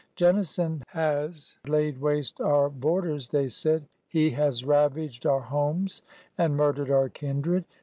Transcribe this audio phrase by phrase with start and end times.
[0.15, 3.85] Jennison has laid waste our borders," they said.
[4.07, 6.01] He has ravaged our homes
[6.39, 7.65] and murdered our kindred.